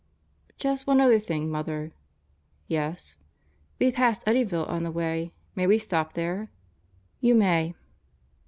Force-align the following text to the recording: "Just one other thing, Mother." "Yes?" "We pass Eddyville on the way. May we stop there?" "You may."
"Just 0.57 0.87
one 0.87 0.99
other 0.99 1.19
thing, 1.19 1.47
Mother." 1.51 1.93
"Yes?" 2.67 3.19
"We 3.79 3.91
pass 3.91 4.17
Eddyville 4.23 4.67
on 4.67 4.81
the 4.81 4.89
way. 4.89 5.31
May 5.55 5.67
we 5.67 5.77
stop 5.77 6.13
there?" 6.13 6.49
"You 7.19 7.35
may." 7.35 7.75